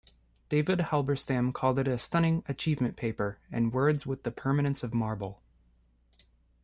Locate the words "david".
0.49-0.79